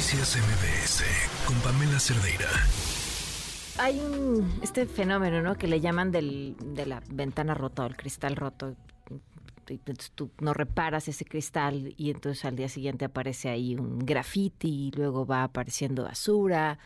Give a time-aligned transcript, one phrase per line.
[0.00, 1.04] Noticias MBS
[1.46, 2.48] con Pamela Cerdeira.
[3.76, 5.56] Hay un, este fenómeno, ¿no?
[5.56, 8.74] Que le llaman del, de la ventana rota o el cristal roto.
[9.68, 14.86] Entonces tú no reparas ese cristal y entonces al día siguiente aparece ahí un graffiti
[14.86, 16.78] y luego va apareciendo basura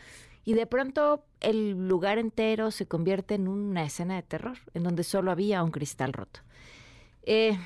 [0.43, 5.05] y de pronto el lugar entero se convierte en una escena de terror en donde
[5.05, 6.41] solo había un cristal roto.
[7.23, 7.57] Eh,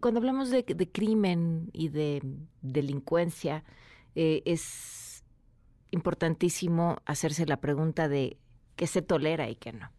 [0.00, 2.20] cuando hablamos de, crimen y de
[2.62, 3.64] delincuencia,
[4.14, 5.24] eh, es
[5.90, 8.38] importantísimo hacerse la pregunta de
[8.76, 9.90] qué se tolera y qué no.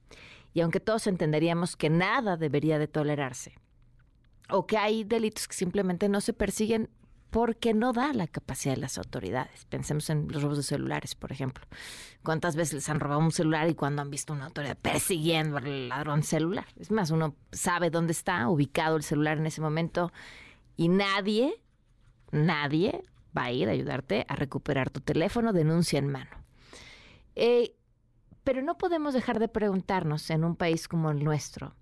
[0.53, 3.53] Y aunque todos entenderíamos que nada debería de tolerarse,
[4.49, 6.89] o que hay delitos que simplemente no se persiguen
[7.31, 9.66] porque no da la capacidad de las autoridades.
[9.66, 11.66] Pensemos en los robos de celulares, por ejemplo.
[12.23, 15.88] ¿Cuántas veces les han robado un celular y cuando han visto una autoridad persiguiendo al
[15.89, 16.67] ladrón celular?
[16.77, 20.12] Es más, uno sabe dónde está ubicado el celular en ese momento
[20.75, 21.53] y nadie,
[22.31, 23.02] nadie
[23.36, 26.31] va a ir a ayudarte a recuperar tu teléfono, denuncia en mano.
[27.36, 27.77] Eh,
[28.44, 31.75] pero no podemos dejar de preguntarnos en un país como el nuestro,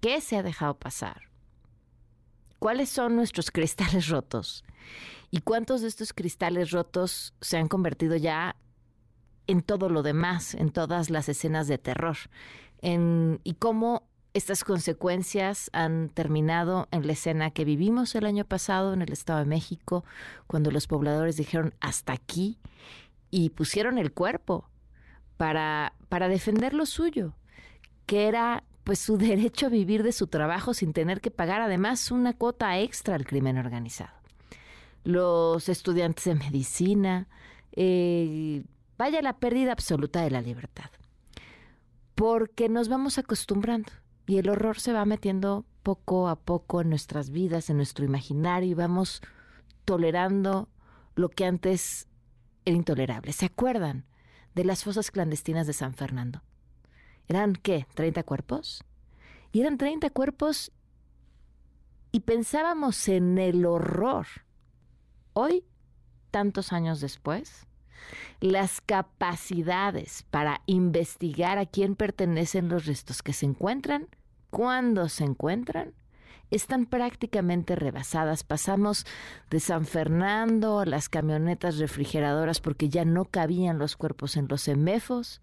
[0.00, 1.31] ¿qué se ha dejado pasar?
[2.62, 4.64] Cuáles son nuestros cristales rotos
[5.32, 8.54] y cuántos de estos cristales rotos se han convertido ya
[9.48, 12.16] en todo lo demás, en todas las escenas de terror,
[12.80, 19.02] y cómo estas consecuencias han terminado en la escena que vivimos el año pasado en
[19.02, 20.04] el Estado de México,
[20.46, 22.60] cuando los pobladores dijeron hasta aquí
[23.32, 24.70] y pusieron el cuerpo
[25.36, 27.34] para, para defender lo suyo,
[28.06, 32.10] que era pues su derecho a vivir de su trabajo sin tener que pagar además
[32.10, 34.12] una cuota extra al crimen organizado.
[35.04, 37.28] Los estudiantes de medicina,
[37.72, 38.62] eh,
[38.96, 40.90] vaya la pérdida absoluta de la libertad.
[42.14, 43.90] Porque nos vamos acostumbrando
[44.26, 48.70] y el horror se va metiendo poco a poco en nuestras vidas, en nuestro imaginario
[48.70, 49.22] y vamos
[49.84, 50.68] tolerando
[51.16, 52.08] lo que antes
[52.64, 53.32] era intolerable.
[53.32, 54.06] ¿Se acuerdan
[54.54, 56.42] de las fosas clandestinas de San Fernando?
[57.28, 57.86] ¿Eran qué?
[57.94, 58.84] ¿30 cuerpos?
[59.52, 60.72] Y eran 30 cuerpos
[62.10, 64.26] y pensábamos en el horror.
[65.32, 65.64] Hoy,
[66.30, 67.66] tantos años después,
[68.40, 74.08] las capacidades para investigar a quién pertenecen los restos que se encuentran,
[74.50, 75.94] cuándo se encuentran,
[76.50, 78.44] están prácticamente rebasadas.
[78.44, 79.06] Pasamos
[79.48, 84.68] de San Fernando a las camionetas refrigeradoras porque ya no cabían los cuerpos en los
[84.68, 85.40] emefos,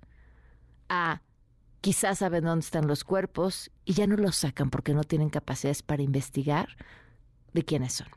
[0.88, 1.22] a
[1.82, 5.82] quizás saben dónde están los cuerpos y ya no los sacan porque no tienen capacidades
[5.82, 6.78] para investigar
[7.54, 8.10] de quiénes son.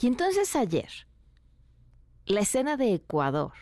[0.00, 0.90] Y entonces ayer,
[2.26, 3.52] la escena de Ecuador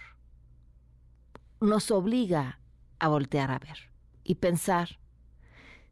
[1.61, 2.61] nos obliga
[2.99, 3.91] a voltear a ver
[4.25, 4.99] y pensar,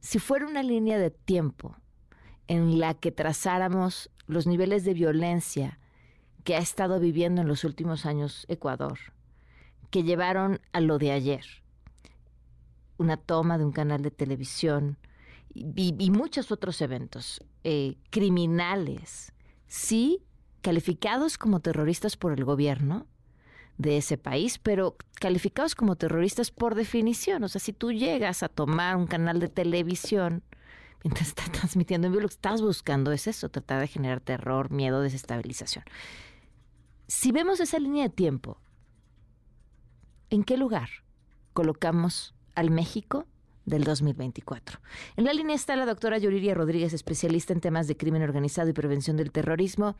[0.01, 1.77] si fuera una línea de tiempo
[2.49, 5.79] en la que trazáramos los niveles de violencia
[6.45, 8.99] que ha estado viviendo en los últimos años Ecuador,
[9.91, 11.45] que llevaron a lo de ayer,
[12.99, 14.99] una toma de un canal de televisión
[15.55, 19.33] y, muchos otros eventos eh, criminales,
[19.67, 20.23] sí,
[20.61, 23.06] calificados como terroristas por el gobierno
[23.79, 27.45] de ese país, pero calificados como terroristas por definición.
[27.45, 30.43] O sea, si tú llegas a tomar un canal de televisión
[31.05, 34.71] mientras está transmitiendo en vivo, lo que estás buscando es eso, tratar de generar terror,
[34.71, 35.85] miedo, desestabilización.
[37.06, 38.59] Si vemos esa línea de tiempo,
[40.31, 40.89] ¿en qué lugar
[41.53, 43.27] colocamos al México
[43.65, 44.81] del 2024.
[45.17, 48.72] En la línea está la doctora Yuriria Rodríguez, especialista en temas de crimen organizado y
[48.72, 49.97] prevención del terrorismo.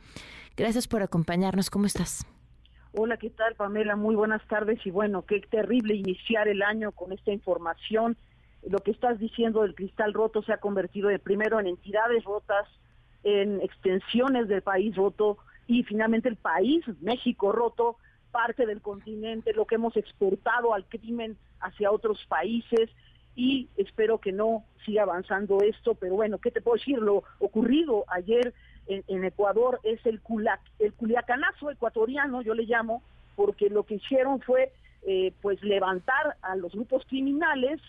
[0.55, 1.69] Gracias por acompañarnos.
[1.69, 2.25] ¿Cómo estás?
[2.93, 3.95] Hola, ¿qué tal, Pamela?
[3.95, 8.17] Muy buenas tardes y bueno, qué terrible iniciar el año con esta información.
[8.67, 12.67] Lo que estás diciendo del cristal roto se ha convertido de primero en entidades rotas,
[13.23, 15.37] en extensiones del país roto
[15.67, 17.97] y finalmente el país, México roto,
[18.31, 22.89] parte del continente, lo que hemos exportado al crimen hacia otros países
[23.35, 26.97] y espero que no siga avanzando esto, pero bueno, ¿qué te puedo decir?
[26.97, 28.53] Lo ocurrido ayer
[28.87, 30.21] en, Ecuador es el,
[30.79, 33.03] el culiacanazo ecuatoriano, yo le llamo,
[33.35, 34.71] porque lo que hicieron fue
[35.05, 37.79] eh, pues levantar a los grupos criminales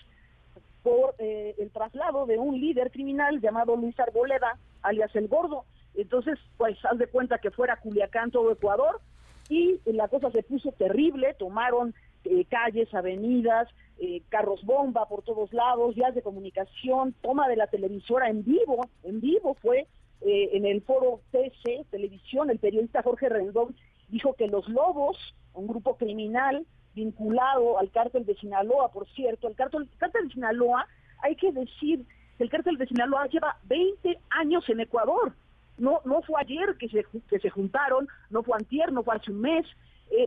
[0.83, 5.65] por eh, el traslado de un líder criminal llamado Luis Arboleda, alias El Gordo.
[5.95, 9.01] Entonces, pues haz de cuenta que fuera Culiacán todo Ecuador
[9.49, 11.95] y la cosa se puso terrible, tomaron
[12.25, 13.69] eh, calles, avenidas,
[13.99, 18.89] eh, carros bomba por todos lados, vías de comunicación, toma de la televisora en vivo,
[19.03, 19.87] en vivo fue
[20.21, 23.75] eh, en el foro TC, televisión, el periodista Jorge Rendón
[24.09, 25.17] dijo que los Lobos,
[25.55, 30.87] un grupo criminal vinculado al cártel de Sinaloa, por cierto, el cártel, de Sinaloa,
[31.23, 32.05] hay que decir
[32.37, 35.35] que el cártel de Sinaloa lleva 20 años en Ecuador,
[35.77, 39.31] No, no fue ayer que se, que se juntaron, no fue antier, no fue hace
[39.31, 39.67] un mes.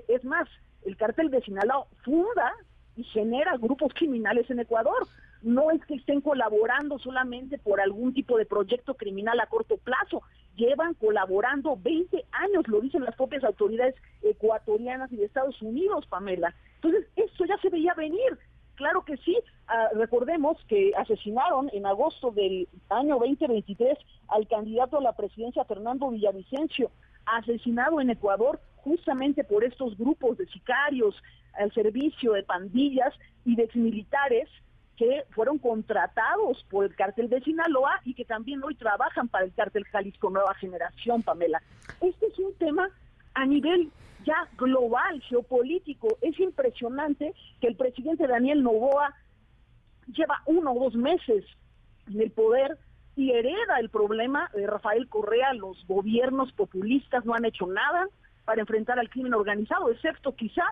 [0.07, 0.47] Es más,
[0.85, 2.53] el cártel de Sinaloa funda
[2.95, 5.07] y genera grupos criminales en Ecuador.
[5.41, 10.21] No es que estén colaborando solamente por algún tipo de proyecto criminal a corto plazo,
[10.55, 16.53] llevan colaborando 20 años, lo dicen las propias autoridades ecuatorianas y de Estados Unidos, Pamela.
[16.75, 18.37] Entonces, eso ya se veía venir.
[18.75, 19.37] Claro que sí,
[19.67, 23.97] ah, recordemos que asesinaron en agosto del año 2023
[24.27, 26.91] al candidato a la presidencia Fernando Villavicencio,
[27.25, 31.15] asesinado en Ecuador justamente por estos grupos de sicarios
[31.53, 33.13] al servicio de pandillas
[33.45, 34.47] y de exmilitares
[34.97, 39.53] que fueron contratados por el cártel de Sinaloa y que también hoy trabajan para el
[39.53, 41.61] cártel Jalisco Nueva Generación, Pamela.
[42.01, 42.89] Este es un tema
[43.33, 43.91] a nivel
[44.25, 46.17] ya global, geopolítico.
[46.21, 49.15] Es impresionante que el presidente Daniel Novoa
[50.15, 51.45] lleva uno o dos meses
[52.07, 52.77] en el poder
[53.15, 55.53] y hereda el problema de Rafael Correa.
[55.53, 58.07] Los gobiernos populistas no han hecho nada
[58.45, 60.63] para enfrentar al crimen organizado, excepto quizá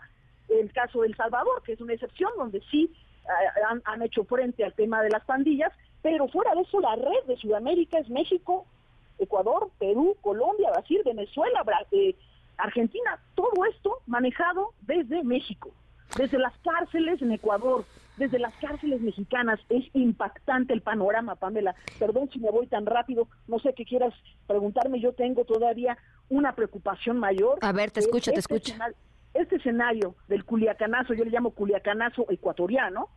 [0.50, 2.92] el caso de El Salvador, que es una excepción donde sí
[3.26, 5.72] eh, han, han, hecho frente al tema de las pandillas,
[6.02, 8.66] pero fuera de eso la red de Sudamérica es México,
[9.20, 12.16] Ecuador, Perú, Colombia, Brasil, Venezuela, eh,
[12.58, 15.72] Argentina, todo esto manejado desde México,
[16.18, 17.86] desde las cárceles en Ecuador,
[18.18, 19.60] desde las cárceles mexicanas.
[19.70, 21.76] Es impactante el panorama, Pamela.
[22.00, 24.14] Perdón si me voy tan rápido, no sé qué quieras
[24.48, 25.98] preguntarme, yo tengo todavía
[26.30, 27.58] una preocupación mayor.
[27.62, 28.74] A ver, te escucho, te este escucho.
[29.34, 33.10] este escenario del culiacanazo, yo le llamo culiacanazo ecuatoriano,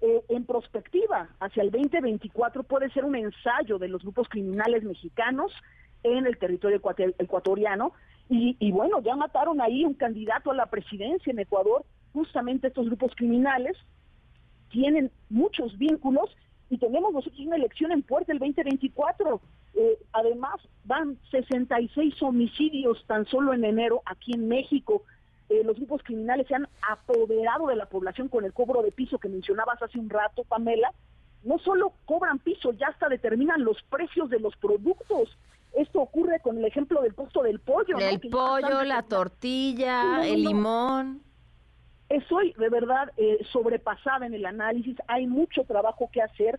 [0.00, 5.52] eh, en prospectiva hacia el 2024 puede ser un ensayo de los grupos criminales mexicanos
[6.04, 6.80] en el territorio
[7.18, 7.92] ecuatoriano.
[8.28, 12.86] Y, y, bueno, ya mataron ahí un candidato a la presidencia en Ecuador, justamente estos
[12.86, 13.76] grupos criminales
[14.70, 16.30] tienen muchos vínculos
[16.70, 19.40] y tenemos nosotros una elección en puerta el 2024.
[19.74, 20.56] Eh, además,
[20.98, 25.02] van 66 homicidios tan solo en enero aquí en México.
[25.48, 29.18] Eh, los grupos criminales se han apoderado de la población con el cobro de piso
[29.18, 30.92] que mencionabas hace un rato, Pamela.
[31.44, 35.36] No solo cobran piso, ya hasta determinan los precios de los productos.
[35.72, 37.98] Esto ocurre con el ejemplo del costo del pollo.
[37.98, 41.22] El pollo, la tortilla, el limón.
[42.08, 46.58] Estoy de verdad eh, sobrepasada en el análisis, hay mucho trabajo que hacer,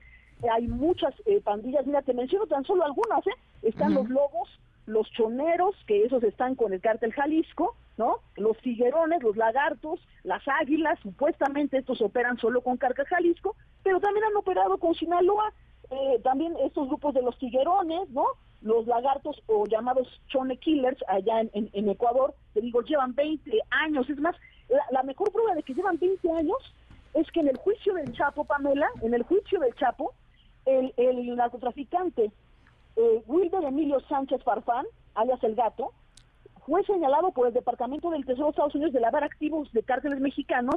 [0.51, 3.33] hay muchas eh, pandillas, mira, te menciono tan solo algunas, ¿eh?
[3.61, 4.49] Están los lobos,
[4.85, 8.17] los choneros, que esos están con el cártel Jalisco, ¿no?
[8.37, 14.25] Los tiguerones, los lagartos, las águilas, supuestamente estos operan solo con cártel Jalisco, pero también
[14.25, 15.51] han operado con Sinaloa,
[15.89, 18.25] eh, también estos grupos de los tiguerones, ¿no?
[18.61, 23.51] Los lagartos o llamados chone killers allá en, en, en Ecuador, te digo, llevan 20
[23.69, 24.35] años, es más,
[24.91, 26.57] la, mejor prueba de que llevan 20 años
[27.13, 30.13] es que en el juicio del Chapo, Pamela, en el juicio del Chapo,
[30.65, 32.31] el, el narcotraficante
[32.95, 33.23] eh,
[33.63, 34.85] Emilio Sánchez Farfán,
[35.15, 35.93] alias El Gato,
[36.65, 40.19] fue señalado por el Departamento del Tesoro de Estados Unidos de lavar activos de cárteles
[40.19, 40.75] mexicanos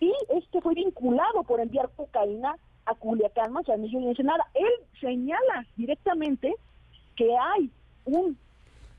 [0.00, 4.44] y este fue vinculado por enviar cocaína a Culiacán, Manzanillo y Ensenada.
[4.54, 6.54] Él señala directamente
[7.16, 7.70] que hay
[8.04, 8.36] un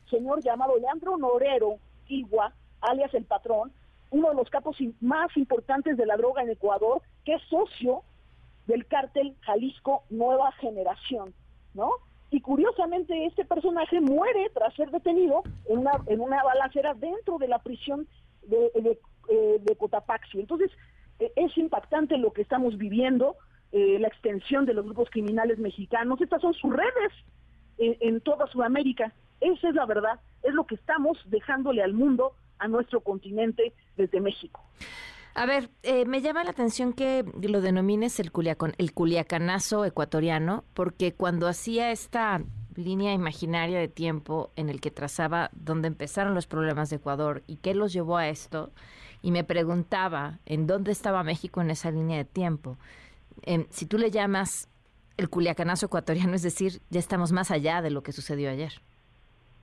[0.09, 1.77] señor llamado Leandro Norero
[2.07, 3.71] Igua, alias el patrón,
[4.11, 8.03] uno de los capos más importantes de la droga en Ecuador, que es socio
[8.67, 11.33] del cártel Jalisco Nueva Generación,
[11.73, 11.91] ¿no?
[12.31, 17.47] Y curiosamente este personaje muere tras ser detenido en una, en una balacera dentro de
[17.47, 18.07] la prisión
[18.43, 18.99] de, de,
[19.29, 20.39] eh, Cotapaxi.
[20.39, 20.71] Entonces,
[21.19, 23.35] eh, es impactante lo que estamos viviendo,
[23.71, 26.19] eh, la extensión de los grupos criminales mexicanos.
[26.19, 27.13] Estas son sus redes
[27.77, 29.13] en toda Sudamérica.
[29.41, 34.21] Esa es la verdad, es lo que estamos dejándole al mundo a nuestro continente desde
[34.21, 34.63] México.
[35.37, 41.49] A ver, eh, me llama la atención que lo denomines el, culiacanazo ecuatoriano, porque cuando
[41.49, 42.41] hacía esta
[42.75, 47.57] línea imaginaria de tiempo en el que trazaba dónde empezaron los problemas de Ecuador y
[47.57, 48.71] qué los llevó a esto,
[49.21, 52.77] y me preguntaba en dónde estaba México en esa línea de tiempo.
[53.41, 54.69] Em, si tú le llamas
[55.17, 58.71] el culiacanazo ecuatoriano, es decir, ya estamos más allá de lo que sucedió ayer.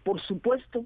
[0.04, 0.84] Por supuesto,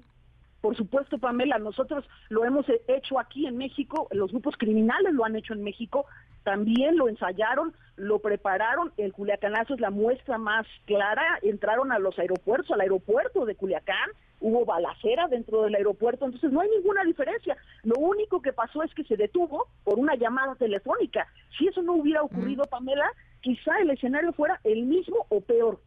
[0.61, 5.35] por supuesto, Pamela, nosotros lo hemos hecho aquí en México, los grupos criminales lo han
[5.35, 6.05] hecho en México,
[6.43, 12.17] también lo ensayaron, lo prepararon, el Culiacanazo es la muestra más clara, entraron a los
[12.17, 14.09] aeropuertos, al aeropuerto de Culiacán,
[14.39, 17.57] hubo balacera dentro del aeropuerto, entonces no hay ninguna diferencia.
[17.83, 21.27] Lo único que pasó es que se detuvo por una llamada telefónica.
[21.57, 23.09] Si eso no hubiera ocurrido, Pamela,
[23.41, 25.79] quizá el escenario fuera el mismo o peor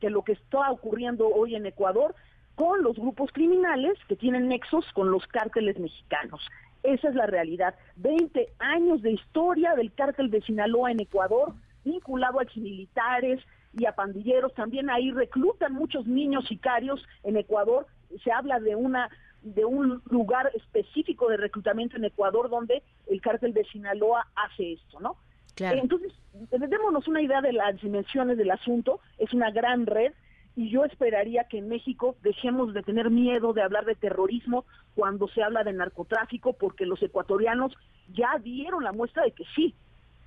[0.00, 2.14] que lo que está ocurriendo hoy en Ecuador,
[2.54, 6.40] con los grupos criminales que tienen nexos con los cárteles mexicanos.
[6.82, 7.74] Esa es la realidad.
[7.96, 13.40] Veinte años de historia del cártel de Sinaloa en Ecuador, vinculado a exmilitares,
[13.78, 14.54] y a pandilleros.
[14.54, 17.86] También ahí reclutan muchos niños sicarios en Ecuador.
[18.22, 19.10] Se habla de una
[19.42, 25.00] de un lugar específico de reclutamiento en Ecuador donde el cártel de Sinaloa hace esto,
[25.00, 25.16] ¿no?
[25.58, 26.12] Entonces,
[26.50, 29.00] démonos una idea de las dimensiones del asunto.
[29.18, 30.14] Es una gran red
[30.56, 35.26] y yo esperaría que en México dejemos de tener miedo de hablar de terrorismo cuando
[35.28, 37.76] se habla de narcotráfico, porque los ecuatorianos
[38.12, 39.74] ya dieron la muestra de que sí,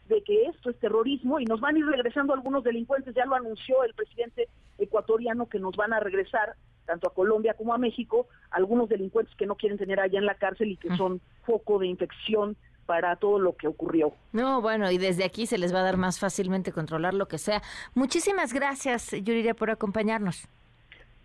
[0.10, 3.36] de que esto es terrorismo y nos van a ir regresando algunos delincuentes, ya lo
[3.36, 6.55] anunció el presidente ecuatoriano que nos van a regresar
[6.86, 10.36] tanto a Colombia como a México algunos delincuentes que no quieren tener allá en la
[10.36, 12.55] cárcel y que son foco de infección
[12.88, 14.13] para todo lo que ocurrió.
[14.32, 17.38] No, bueno, y desde aquí se les va a dar más fácilmente controlar lo que
[17.38, 17.62] sea.
[17.94, 20.48] Muchísimas gracias, Yuriria, por acompañarnos.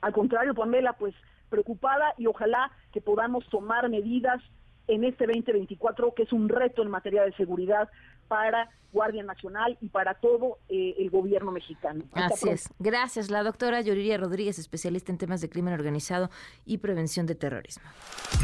[0.03, 1.15] Al contrario, Pamela, pues
[1.49, 4.43] preocupada y ojalá que podamos tomar medidas
[4.89, 7.89] en este 2024, que es un reto en materia de seguridad
[8.29, 12.05] para Guardia Nacional y para todo eh, el gobierno mexicano.
[12.13, 12.69] Así es.
[12.79, 16.31] Gracias, la doctora Yuriria Rodríguez, especialista en temas de crimen organizado
[16.67, 17.85] y prevención de terrorismo.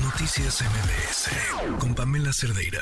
[0.03, 2.81] Noticias MBS con Pamela Cerdeira.